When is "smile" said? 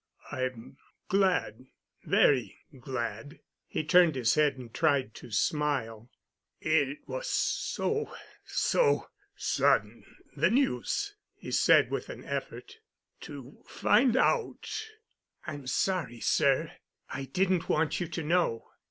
5.29-6.09